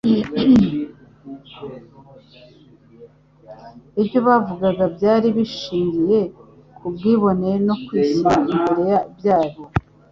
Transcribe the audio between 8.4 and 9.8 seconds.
imbere byabo.